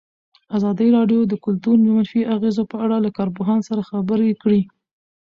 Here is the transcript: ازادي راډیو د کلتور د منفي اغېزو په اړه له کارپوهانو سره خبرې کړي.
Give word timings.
ازادي 0.57 0.87
راډیو 0.97 1.21
د 1.27 1.33
کلتور 1.45 1.75
د 1.81 1.85
منفي 1.95 2.21
اغېزو 2.35 2.63
په 2.71 2.77
اړه 2.85 2.97
له 3.05 3.09
کارپوهانو 3.17 3.67
سره 3.69 3.87
خبرې 3.89 4.31
کړي. 4.41 4.61